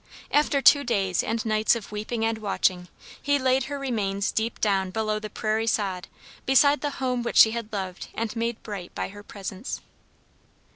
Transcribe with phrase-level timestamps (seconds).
[0.31, 2.87] After two days and nights of weeping and watching,
[3.21, 6.07] he laid her remains deep down below the prairie sod,
[6.47, 9.79] beside the home which she had loved and made bright by her presence.